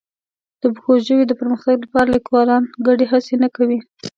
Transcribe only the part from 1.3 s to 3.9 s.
پرمختګ لپاره لیکوالان ګډې هڅې نه کوي.